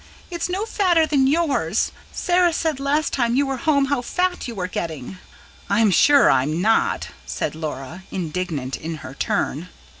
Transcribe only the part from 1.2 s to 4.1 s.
yours. Sarah said last time you were home how